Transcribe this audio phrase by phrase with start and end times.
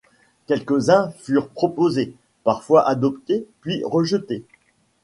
[0.47, 4.43] Quelques-uns furent proposés, parfois adoptés, puis rejetés.